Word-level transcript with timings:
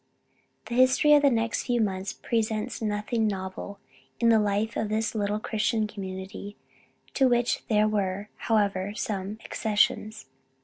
The 0.65 0.73
history 0.73 1.13
of 1.13 1.21
the 1.21 1.29
next 1.29 1.61
few 1.67 1.79
months 1.79 2.11
presents 2.11 2.81
nothing 2.81 3.27
novel 3.27 3.77
in 4.19 4.29
the 4.29 4.39
life 4.39 4.75
of 4.75 4.89
this 4.89 5.13
little 5.13 5.39
Christian 5.39 5.85
community, 5.85 6.57
to 7.13 7.29
which 7.29 7.63
there 7.67 7.87
were 7.87 8.27
however 8.35 8.95
some 8.95 9.37
accessions. 9.45 10.25